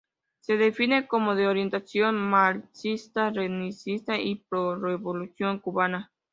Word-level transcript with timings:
Se 0.39 0.57
define 0.57 1.07
como 1.07 1.35
de 1.35 1.45
orientación 1.47 2.15
marxista-leninista 2.17 4.17
y 4.17 4.33
pro-revolución 4.49 5.59
cubana. 5.59 6.11